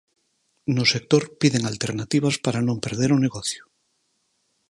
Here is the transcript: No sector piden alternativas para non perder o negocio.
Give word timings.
No 0.75 0.83
sector 0.93 1.23
piden 1.41 1.63
alternativas 1.71 2.35
para 2.45 2.65
non 2.67 2.77
perder 2.85 3.09
o 3.15 3.21
negocio. 3.25 3.61